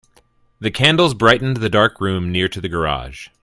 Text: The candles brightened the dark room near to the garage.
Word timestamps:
The 0.59 0.71
candles 0.71 1.13
brightened 1.13 1.57
the 1.57 1.69
dark 1.69 2.01
room 2.01 2.31
near 2.31 2.47
to 2.49 2.59
the 2.59 2.67
garage. 2.67 3.27